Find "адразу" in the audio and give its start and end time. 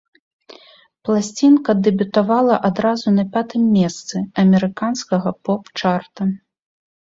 2.71-3.07